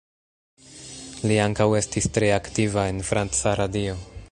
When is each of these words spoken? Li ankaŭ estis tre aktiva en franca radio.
Li 1.31 1.37
ankaŭ 1.43 1.67
estis 1.81 2.09
tre 2.17 2.33
aktiva 2.39 2.89
en 2.95 3.05
franca 3.11 3.57
radio. 3.63 3.99